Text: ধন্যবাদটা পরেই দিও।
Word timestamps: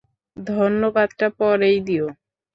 ধন্যবাদটা 0.37 1.27
পরেই 1.39 1.77
দিও। 1.79 2.07